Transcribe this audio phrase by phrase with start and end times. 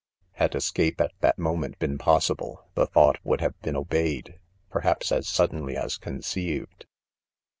[0.31, 4.39] Had escape at that moment been possible, the thought would have been obey a ed,
[4.71, 6.87] perhaps, as suddenly as conceived.